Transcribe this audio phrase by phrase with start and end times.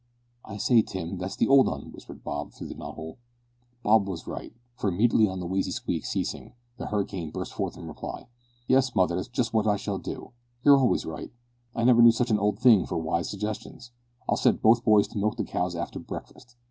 [0.43, 3.19] "I say, Tim, that's the old 'un," whispered Bob through the knot hole.
[3.83, 7.85] Bob was right, for immediately on the wheezy squeak ceasing, the hurricane burst forth in
[7.85, 8.27] reply:
[8.67, 10.31] "Yes, mother, that's just what I shall do.
[10.63, 11.31] You're always right.
[11.75, 13.91] I never knew such an old thing for wise suggestions!
[14.27, 16.55] I'll set both boys to milk the cows after breakfast.